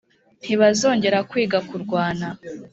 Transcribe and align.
ntibazongera 0.43 1.17
kwiga 1.29 1.57
kurwana 1.67 2.27